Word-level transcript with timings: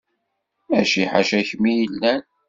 Mačči 0.69 1.03
ḥaca 1.11 1.39
kemm 1.49 1.63
i 1.71 1.73
yellan. 1.79 2.21